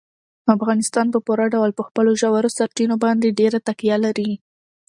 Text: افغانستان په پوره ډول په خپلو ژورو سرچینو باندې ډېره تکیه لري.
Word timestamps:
افغانستان 0.55 1.07
په 1.11 1.19
پوره 1.25 1.45
ډول 1.53 1.71
په 1.75 1.83
خپلو 1.87 2.11
ژورو 2.21 2.49
سرچینو 2.57 2.95
باندې 3.05 3.35
ډېره 3.39 3.59
تکیه 3.67 3.97
لري. 4.05 4.31